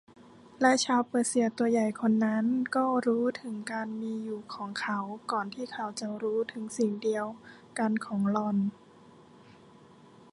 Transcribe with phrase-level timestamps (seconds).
[0.61, 4.99] และชาวเปอร์เซียตัวใหญ่คนนั้นก็รู้ถึงการมีอยู่ของเขา
[5.31, 7.25] ก่อนที่เขาจะรู้ถึงสิ่งเดียว
[7.79, 8.57] กันของหล่อน